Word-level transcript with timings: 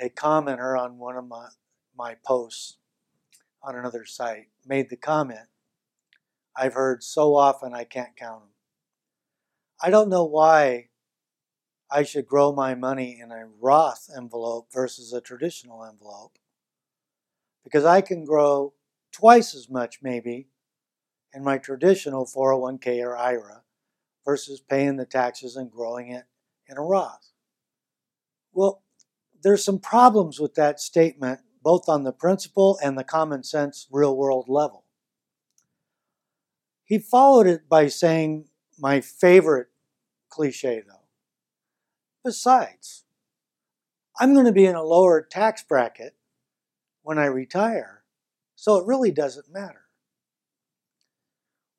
a 0.00 0.08
commenter 0.08 0.78
on 0.78 0.98
one 0.98 1.16
of 1.16 1.26
my, 1.26 1.48
my 1.96 2.16
posts 2.24 2.78
on 3.62 3.76
another 3.76 4.04
site 4.04 4.48
made 4.66 4.90
the 4.90 4.96
comment 4.96 5.48
I've 6.58 6.74
heard 6.74 7.04
so 7.04 7.36
often 7.36 7.72
I 7.72 7.84
can't 7.84 8.16
count 8.16 8.40
them. 8.40 8.48
I 9.80 9.90
don't 9.90 10.08
know 10.08 10.24
why 10.24 10.88
I 11.88 12.02
should 12.02 12.26
grow 12.26 12.52
my 12.52 12.74
money 12.74 13.20
in 13.20 13.30
a 13.30 13.46
Roth 13.60 14.10
envelope 14.14 14.68
versus 14.72 15.12
a 15.12 15.20
traditional 15.20 15.84
envelope 15.84 16.36
because 17.62 17.84
I 17.84 18.00
can 18.00 18.24
grow 18.24 18.74
twice 19.12 19.54
as 19.54 19.70
much 19.70 20.00
maybe 20.02 20.48
in 21.32 21.44
my 21.44 21.58
traditional 21.58 22.26
401k 22.26 23.04
or 23.04 23.16
IRA 23.16 23.62
versus 24.24 24.60
paying 24.60 24.96
the 24.96 25.06
taxes 25.06 25.54
and 25.54 25.70
growing 25.70 26.10
it 26.10 26.24
in 26.66 26.76
a 26.76 26.82
Roth. 26.82 27.30
Well, 28.52 28.82
there's 29.48 29.64
some 29.64 29.78
problems 29.78 30.38
with 30.38 30.56
that 30.56 30.78
statement, 30.78 31.40
both 31.62 31.88
on 31.88 32.04
the 32.04 32.12
principle 32.12 32.78
and 32.84 32.98
the 32.98 33.02
common 33.02 33.42
sense 33.42 33.86
real 33.90 34.14
world 34.14 34.44
level. 34.46 34.84
He 36.84 36.98
followed 36.98 37.46
it 37.46 37.66
by 37.66 37.88
saying, 37.88 38.48
my 38.78 39.00
favorite 39.00 39.68
cliche 40.28 40.82
though. 40.86 41.06
Besides, 42.22 43.04
I'm 44.20 44.34
going 44.34 44.44
to 44.44 44.52
be 44.52 44.66
in 44.66 44.74
a 44.74 44.82
lower 44.82 45.22
tax 45.22 45.62
bracket 45.62 46.14
when 47.00 47.18
I 47.18 47.24
retire, 47.24 48.02
so 48.54 48.76
it 48.76 48.86
really 48.86 49.12
doesn't 49.12 49.50
matter. 49.50 49.84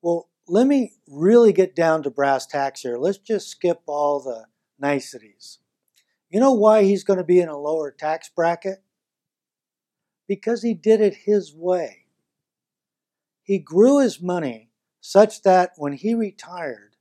Well, 0.02 0.28
let 0.48 0.66
me 0.66 0.94
really 1.06 1.52
get 1.52 1.76
down 1.76 2.02
to 2.02 2.10
brass 2.10 2.46
tacks 2.46 2.80
here. 2.80 2.98
Let's 2.98 3.18
just 3.18 3.48
skip 3.48 3.82
all 3.86 4.18
the 4.18 4.46
niceties. 4.76 5.60
You 6.30 6.38
know 6.38 6.52
why 6.52 6.84
he's 6.84 7.02
going 7.02 7.18
to 7.18 7.24
be 7.24 7.40
in 7.40 7.48
a 7.48 7.58
lower 7.58 7.90
tax 7.90 8.28
bracket? 8.28 8.82
Because 10.28 10.62
he 10.62 10.74
did 10.74 11.00
it 11.00 11.14
his 11.24 11.52
way. 11.52 12.06
He 13.42 13.58
grew 13.58 13.98
his 13.98 14.22
money 14.22 14.70
such 15.00 15.42
that 15.42 15.72
when 15.76 15.94
he 15.94 16.14
retired, 16.14 16.94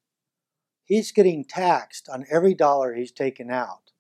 he's 0.84 1.12
getting 1.12 1.46
taxed 1.46 2.10
on 2.10 2.26
every 2.32 2.56
dollar 2.56 2.96
he's 2.96 3.12
taken 3.12 3.52
out. 3.52 3.92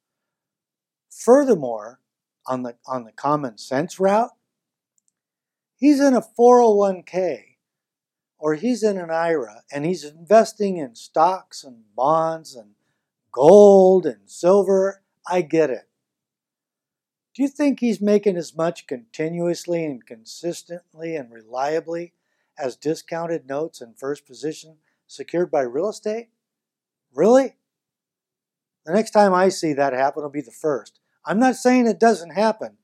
Furthermore, 1.11 1.99
on 2.47 2.63
the, 2.63 2.75
on 2.87 3.03
the 3.03 3.11
common 3.11 3.59
sense 3.59 3.99
route, 3.99 4.31
he's 5.75 5.99
in 5.99 6.15
a 6.15 6.21
401k 6.21 7.43
or 8.39 8.55
he's 8.55 8.81
in 8.81 8.97
an 8.97 9.11
IRA 9.11 9.61
and 9.71 9.85
he's 9.85 10.03
investing 10.03 10.77
in 10.77 10.95
stocks 10.95 11.63
and 11.63 11.83
bonds 11.95 12.55
and 12.55 12.71
gold 13.31 14.07
and 14.07 14.21
silver, 14.25 15.03
I 15.29 15.41
get 15.41 15.69
it. 15.69 15.87
Do 17.35 17.43
you 17.43 17.47
think 17.47 17.79
he's 17.79 18.01
making 18.01 18.35
as 18.35 18.55
much 18.55 18.87
continuously 18.87 19.85
and 19.85 20.05
consistently 20.05 21.15
and 21.15 21.31
reliably 21.31 22.13
as 22.57 22.75
discounted 22.75 23.47
notes 23.47 23.79
in 23.79 23.93
first 23.93 24.25
position 24.25 24.77
secured 25.07 25.51
by 25.51 25.61
real 25.61 25.89
estate? 25.89 26.29
Really? 27.13 27.55
The 28.85 28.93
next 28.93 29.11
time 29.11 29.33
I 29.33 29.49
see 29.49 29.73
that 29.73 29.93
happen 29.93 30.23
will 30.23 30.29
be 30.29 30.41
the 30.41 30.51
first. 30.51 30.99
I'm 31.25 31.39
not 31.39 31.55
saying 31.55 31.85
it 31.85 31.99
doesn't 31.99 32.31
happen, 32.31 32.77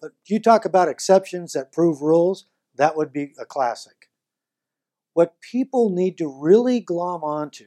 but 0.00 0.12
you 0.24 0.40
talk 0.40 0.64
about 0.64 0.88
exceptions 0.88 1.52
that 1.52 1.72
prove 1.72 2.00
rules, 2.00 2.46
that 2.76 2.96
would 2.96 3.12
be 3.12 3.34
a 3.38 3.44
classic. 3.44 4.08
What 5.12 5.40
people 5.40 5.90
need 5.90 6.16
to 6.18 6.28
really 6.28 6.80
glom 6.80 7.22
onto 7.22 7.66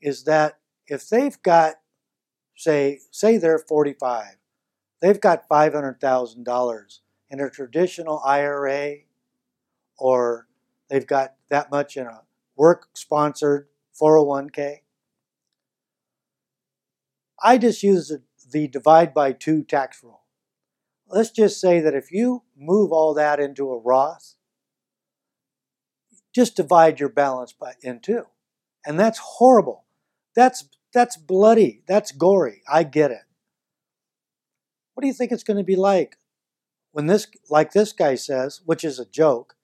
is 0.00 0.24
that 0.24 0.58
if 0.86 1.08
they've 1.08 1.40
got, 1.42 1.76
say, 2.58 2.98
say 3.12 3.38
they're 3.38 3.58
45, 3.58 4.36
they've 5.00 5.20
got 5.20 5.48
$500,000 5.48 6.98
in 7.30 7.40
a 7.40 7.48
traditional 7.48 8.20
IRA, 8.26 8.96
or 9.96 10.48
they've 10.90 11.06
got 11.06 11.36
that 11.50 11.70
much 11.70 11.96
in 11.96 12.06
a 12.06 12.22
work 12.56 12.88
sponsored 12.94 13.68
401k. 14.00 14.78
I 17.40 17.58
just 17.58 17.84
use 17.84 18.12
the 18.50 18.66
divide 18.66 19.14
by 19.14 19.32
two 19.32 19.62
tax 19.62 20.02
rule. 20.02 20.22
Let's 21.06 21.30
just 21.30 21.60
say 21.60 21.80
that 21.80 21.94
if 21.94 22.10
you 22.10 22.42
move 22.56 22.90
all 22.90 23.14
that 23.14 23.38
into 23.38 23.70
a 23.70 23.78
Roth, 23.78 24.34
just 26.34 26.56
divide 26.56 26.98
your 26.98 27.08
balance 27.08 27.52
by 27.52 27.74
in 27.82 28.00
two. 28.00 28.24
And 28.84 28.98
that's 28.98 29.18
horrible. 29.18 29.84
That's 30.34 30.68
that's 30.92 31.16
bloody. 31.16 31.82
That's 31.86 32.12
gory. 32.12 32.62
I 32.70 32.82
get 32.82 33.10
it. 33.10 33.22
What 34.94 35.02
do 35.02 35.06
you 35.06 35.14
think 35.14 35.32
it's 35.32 35.44
going 35.44 35.58
to 35.58 35.64
be 35.64 35.76
like 35.76 36.16
when 36.92 37.06
this 37.06 37.26
like 37.50 37.72
this 37.72 37.92
guy 37.92 38.14
says, 38.14 38.62
which 38.64 38.84
is 38.84 38.98
a 38.98 39.06
joke? 39.06 39.54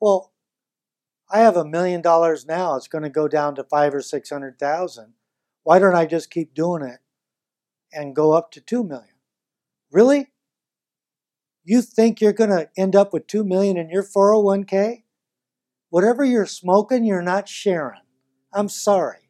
Well, 0.00 0.32
I 1.30 1.40
have 1.40 1.56
a 1.56 1.64
million 1.64 2.02
dollars 2.02 2.46
now. 2.46 2.76
It's 2.76 2.88
going 2.88 3.04
to 3.04 3.10
go 3.10 3.28
down 3.28 3.54
to 3.56 3.64
five 3.64 3.94
or 3.94 4.02
six 4.02 4.30
hundred 4.30 4.58
thousand. 4.58 5.14
Why 5.62 5.78
don't 5.78 5.94
I 5.94 6.06
just 6.06 6.30
keep 6.30 6.54
doing 6.54 6.82
it 6.82 7.00
and 7.92 8.14
go 8.14 8.32
up 8.32 8.50
to 8.52 8.60
two 8.60 8.84
million? 8.84 9.14
Really? 9.90 10.28
You 11.64 11.80
think 11.80 12.20
you're 12.20 12.34
going 12.34 12.50
to 12.50 12.68
end 12.76 12.94
up 12.94 13.12
with 13.12 13.26
two 13.26 13.44
million 13.44 13.78
in 13.78 13.88
your 13.88 14.02
401k? 14.02 15.04
Whatever 15.88 16.24
you're 16.24 16.44
smoking, 16.44 17.04
you're 17.04 17.22
not 17.22 17.48
sharing. 17.48 18.00
I'm 18.52 18.68
sorry. 18.68 19.23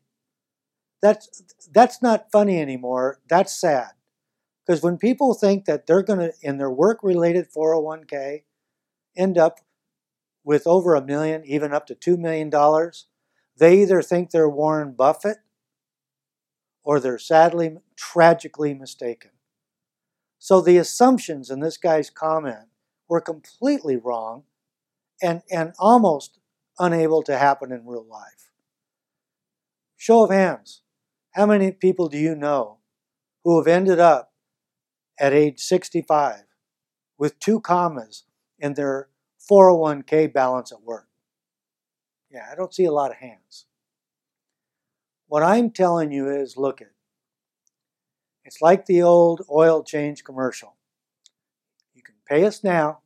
That's, 1.04 1.42
that's 1.70 2.00
not 2.00 2.32
funny 2.32 2.59
anymore. 2.59 3.20
That's 3.28 3.54
sad. 3.54 3.91
Because 4.66 4.82
when 4.82 4.97
people 4.97 5.34
think 5.34 5.66
that 5.66 5.87
they're 5.87 6.03
going 6.03 6.20
to, 6.20 6.32
in 6.41 6.56
their 6.56 6.70
work 6.70 7.00
related 7.03 7.53
401k, 7.54 8.44
end 9.14 9.37
up 9.37 9.60
with 10.44 10.66
over 10.66 10.94
a 10.94 11.04
million, 11.04 11.44
even 11.44 11.75
up 11.75 11.87
to 11.88 11.94
$2 11.94 12.16
million, 12.16 12.50
they 13.54 13.82
either 13.82 14.00
think 14.00 14.31
they're 14.31 14.48
Warren 14.48 14.93
Buffett 14.93 15.37
or 16.82 16.98
they're 16.98 17.19
sadly, 17.19 17.76
tragically 17.97 18.72
mistaken. 18.72 19.32
So 20.38 20.62
the 20.62 20.78
assumptions 20.78 21.50
in 21.50 21.60
this 21.60 21.76
guy's 21.76 22.09
comment 22.09 22.69
were 23.10 23.20
completely 23.20 23.98
wrong 23.98 24.44
and, 25.22 25.43
and 25.50 25.75
almost 25.78 26.38
unable 26.78 27.22
to 27.25 27.37
happen 27.37 27.72
in 27.72 27.87
real 27.87 28.06
life. 28.09 28.53
Show 29.98 30.25
of 30.25 30.31
hands. 30.31 30.81
How 31.34 31.47
many 31.47 31.72
people 31.72 32.09
do 32.09 32.17
you 32.17 32.37
know 32.37 32.78
who 33.43 33.59
have 33.59 33.67
ended 33.67 33.99
up 33.99 34.33
at 35.19 35.33
age 35.33 35.59
65 35.59 36.45
with 37.19 37.41
two 37.41 37.61
commas 37.61 38.22
in 38.61 38.75
their 38.75 39.09
401k 39.50 40.33
balance 40.33 40.71
at 40.71 40.83
work? 40.83 41.09
Yeah, 42.31 42.47
I 42.50 42.55
don't 42.55 42.73
see 42.73 42.84
a 42.84 42.93
lot 42.93 43.11
of 43.11 43.17
hands. 43.17 43.67
What 45.27 45.43
I'm 45.43 45.73
telling 45.73 46.12
you 46.12 46.31
is 46.31 46.56
look 46.56 46.81
it. 46.81 46.93
It's 48.44 48.62
like 48.62 48.87
the 48.87 49.03
old 49.03 49.43
oil 49.50 49.83
change 49.83 50.23
commercial. 50.23 50.77
You 51.94 52.03
can 52.05 52.15
pay 52.28 52.44
us 52.44 52.62
now 52.62 53.00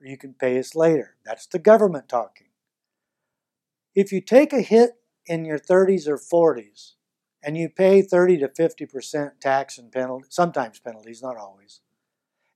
or 0.00 0.06
you 0.06 0.16
can 0.16 0.34
pay 0.34 0.56
us 0.56 0.76
later. 0.76 1.16
That's 1.24 1.46
the 1.48 1.58
government 1.58 2.08
talking. 2.08 2.48
If 3.92 4.12
you 4.12 4.20
take 4.20 4.52
a 4.52 4.60
hit 4.60 5.00
in 5.26 5.44
your 5.44 5.58
30s 5.58 6.06
or 6.06 6.16
40s 6.16 6.92
and 7.46 7.56
you 7.56 7.68
pay 7.68 8.02
30 8.02 8.38
to 8.38 8.48
50% 8.48 9.38
tax 9.40 9.78
and 9.78 9.92
penalty, 9.92 10.26
sometimes 10.30 10.80
penalties, 10.80 11.22
not 11.22 11.36
always, 11.36 11.80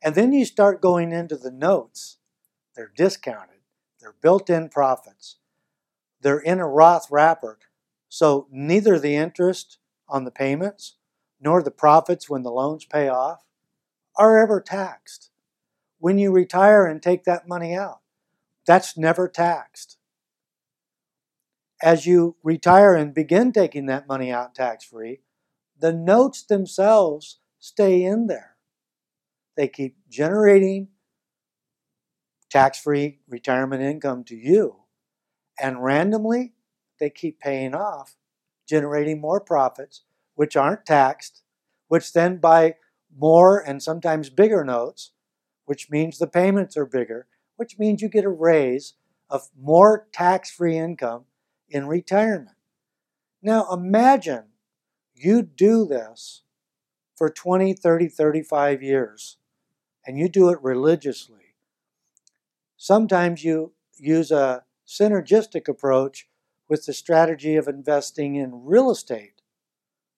and 0.02 0.16
then 0.16 0.32
you 0.32 0.44
start 0.44 0.82
going 0.82 1.12
into 1.12 1.36
the 1.36 1.52
notes, 1.52 2.18
they're 2.74 2.92
discounted, 2.96 3.60
they're 4.00 4.16
built 4.20 4.50
in 4.50 4.68
profits, 4.68 5.36
they're 6.20 6.40
in 6.40 6.58
a 6.58 6.66
Roth 6.66 7.06
wrapper, 7.08 7.60
so 8.08 8.48
neither 8.50 8.98
the 8.98 9.14
interest 9.14 9.78
on 10.08 10.24
the 10.24 10.32
payments 10.32 10.96
nor 11.40 11.62
the 11.62 11.70
profits 11.70 12.28
when 12.28 12.42
the 12.42 12.50
loans 12.50 12.84
pay 12.84 13.08
off 13.08 13.44
are 14.16 14.38
ever 14.38 14.60
taxed. 14.60 15.30
When 16.00 16.18
you 16.18 16.32
retire 16.32 16.84
and 16.84 17.00
take 17.00 17.22
that 17.24 17.46
money 17.46 17.76
out, 17.76 18.00
that's 18.66 18.96
never 18.96 19.28
taxed 19.28 19.98
as 21.82 22.06
you 22.06 22.36
retire 22.42 22.94
and 22.94 23.14
begin 23.14 23.52
taking 23.52 23.86
that 23.86 24.06
money 24.06 24.30
out 24.30 24.54
tax 24.54 24.84
free, 24.84 25.20
the 25.78 25.92
notes 25.92 26.42
themselves 26.42 27.38
stay 27.58 28.04
in 28.04 28.26
there. 28.26 28.56
They 29.56 29.68
keep 29.68 29.96
generating 30.08 30.88
tax 32.50 32.78
free 32.78 33.20
retirement 33.28 33.82
income 33.82 34.24
to 34.24 34.36
you, 34.36 34.76
and 35.58 35.82
randomly 35.82 36.52
they 36.98 37.10
keep 37.10 37.40
paying 37.40 37.74
off, 37.74 38.16
generating 38.68 39.20
more 39.20 39.40
profits, 39.40 40.02
which 40.34 40.56
aren't 40.56 40.84
taxed, 40.84 41.42
which 41.88 42.12
then 42.12 42.36
buy 42.38 42.74
more 43.16 43.58
and 43.58 43.82
sometimes 43.82 44.30
bigger 44.30 44.64
notes, 44.64 45.12
which 45.64 45.90
means 45.90 46.18
the 46.18 46.26
payments 46.26 46.76
are 46.76 46.86
bigger, 46.86 47.26
which 47.56 47.78
means 47.78 48.02
you 48.02 48.08
get 48.08 48.24
a 48.24 48.30
raise 48.30 48.94
of 49.28 49.48
more 49.58 50.08
tax 50.12 50.50
free 50.50 50.76
income 50.76 51.24
in 51.70 51.86
retirement. 51.86 52.56
Now 53.42 53.66
imagine 53.72 54.44
you 55.14 55.42
do 55.42 55.86
this 55.86 56.42
for 57.14 57.30
20, 57.30 57.74
30, 57.74 58.08
35 58.08 58.82
years 58.82 59.36
and 60.06 60.18
you 60.18 60.28
do 60.28 60.48
it 60.48 60.58
religiously, 60.62 61.54
sometimes 62.76 63.44
you 63.44 63.72
use 63.98 64.30
a 64.30 64.64
synergistic 64.86 65.68
approach 65.68 66.28
with 66.68 66.86
the 66.86 66.92
strategy 66.92 67.56
of 67.56 67.68
investing 67.68 68.36
in 68.36 68.64
real 68.64 68.90
estate 68.90 69.42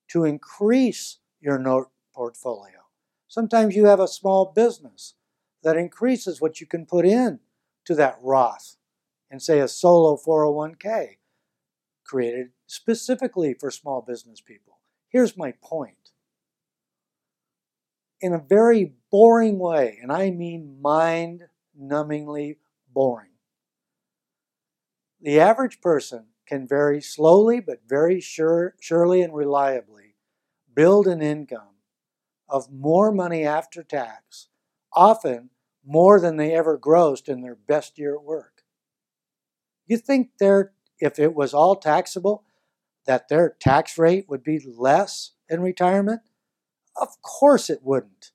to 0.09 0.25
increase 0.25 1.19
your 1.41 1.59
note 1.59 1.91
portfolio. 2.15 2.79
Sometimes 3.27 3.75
you 3.75 3.87
have 3.87 4.01
a 4.01 4.07
small 4.07 4.53
business 4.55 5.15
that 5.63 5.77
increases 5.77 6.41
what 6.41 6.61
you 6.61 6.67
can 6.67 6.87
put 6.87 7.05
in 7.05 7.41
to 7.85 7.95
that 7.95 8.19
Roth 8.23 8.77
and 9.31 9.43
say 9.43 9.59
a 9.59 9.69
solo 9.69 10.17
401k 10.17 11.17
created 12.05 12.51
specifically 12.67 13.55
for 13.55 13.71
small 13.71 14.03
business 14.03 14.41
people. 14.41 14.79
Here's 15.09 15.37
my 15.37 15.53
point. 15.63 16.11
In 18.21 18.33
a 18.33 18.39
very 18.39 18.95
boring 19.11 19.59
way, 19.59 19.99
and 20.01 20.13
I 20.13 20.31
mean 20.31 20.81
mind 20.81 21.49
numbingly 21.79 22.57
boring, 22.93 23.31
the 25.21 25.41
average 25.41 25.81
person 25.81 26.27
can 26.47 26.67
very 26.67 27.01
slowly 27.01 27.61
but 27.61 27.81
very 27.89 28.21
sure, 28.21 28.75
surely 28.81 29.23
and 29.23 29.35
reliably 29.35 30.15
build 30.75 31.07
an 31.07 31.23
income 31.23 31.77
of 32.49 32.73
more 32.73 33.13
money 33.13 33.45
after 33.45 33.83
tax, 33.83 34.49
often 34.93 35.51
more 35.85 36.21
than 36.21 36.37
they 36.37 36.55
ever 36.55 36.79
grossed 36.79 37.29
in 37.29 37.41
their 37.41 37.55
best 37.55 37.99
year 37.99 38.15
at 38.15 38.23
work. 38.23 38.63
You 39.87 39.97
think 39.97 40.39
their 40.39 40.73
if 41.03 41.19
it 41.19 41.35
was 41.35 41.53
all 41.53 41.75
taxable, 41.77 42.45
that 43.07 43.29
their 43.29 43.57
tax 43.61 43.99
rate 43.99 44.27
would 44.29 44.45
be 44.45 44.61
less 44.65 45.33
in 45.49 45.61
retirement? 45.61 46.23
Of 46.97 47.21
course 47.23 47.69
it 47.69 47.81
wouldn't. 47.83 48.31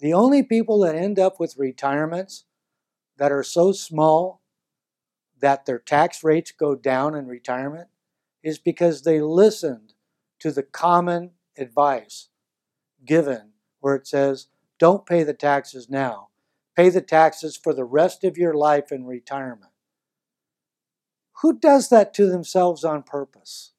The 0.00 0.12
only 0.12 0.42
people 0.42 0.80
that 0.80 0.96
end 0.96 1.18
up 1.18 1.38
with 1.38 1.56
retirements 1.56 2.44
that 3.16 3.30
are 3.32 3.44
so 3.44 3.72
small 3.72 4.42
that 5.40 5.66
their 5.66 5.78
tax 5.78 6.24
rates 6.24 6.50
go 6.50 6.74
down 6.74 7.14
in 7.14 7.26
retirement 7.28 7.88
is 8.42 8.58
because 8.58 9.02
they 9.02 9.20
listened 9.20 9.94
to 10.40 10.50
the 10.50 10.64
common 10.64 11.30
advice 11.56 12.28
given 13.06 13.52
where 13.80 13.94
it 13.94 14.06
says, 14.06 14.48
don't 14.78 15.06
pay 15.06 15.22
the 15.22 15.34
taxes 15.34 15.88
now. 15.88 16.28
Pay 16.74 16.90
the 16.90 17.00
taxes 17.00 17.56
for 17.56 17.72
the 17.72 17.84
rest 17.84 18.24
of 18.24 18.36
your 18.36 18.52
life 18.52 18.90
in 18.90 19.06
retirement. 19.06 19.70
Who 21.42 21.58
does 21.58 21.88
that 21.90 22.14
to 22.14 22.28
themselves 22.28 22.84
on 22.84 23.02
purpose? 23.04 23.72